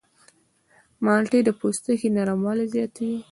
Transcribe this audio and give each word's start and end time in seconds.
مالټې 1.03 1.39
د 1.45 1.49
پوستکي 1.59 2.07
نرموالی 2.17 2.65
زیاتوي. 2.75 3.17